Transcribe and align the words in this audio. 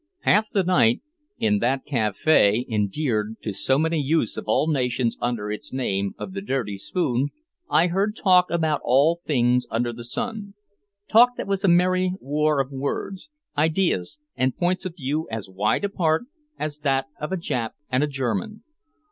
Half 0.21 0.49
the 0.49 0.63
night, 0.63 1.01
in 1.37 1.59
that 1.59 1.85
café 1.85 2.67
endeared 2.67 3.39
to 3.43 3.53
so 3.53 3.77
many 3.77 3.99
youths 4.01 4.35
of 4.35 4.45
all 4.47 4.65
nations 4.65 5.15
under 5.21 5.51
its 5.51 5.71
name 5.71 6.15
of 6.17 6.33
"The 6.33 6.41
Dirty 6.41 6.79
Spoon," 6.79 7.27
I 7.69 7.85
heard 7.85 8.15
talk 8.15 8.49
about 8.49 8.81
all 8.83 9.21
things 9.27 9.67
under 9.69 9.93
the 9.93 10.03
sun, 10.03 10.55
talk 11.07 11.35
that 11.37 11.45
was 11.45 11.63
a 11.63 11.67
merry 11.67 12.13
war 12.19 12.59
of 12.59 12.71
words, 12.71 13.29
ideas 13.55 14.17
and 14.35 14.57
points 14.57 14.85
of 14.85 14.95
view 14.95 15.27
as 15.29 15.47
wide 15.47 15.83
apart 15.83 16.23
as 16.57 16.79
that 16.79 17.05
of 17.19 17.31
a 17.31 17.37
Jap 17.37 17.73
and 17.91 18.03
a 18.03 18.07
German. 18.07 18.63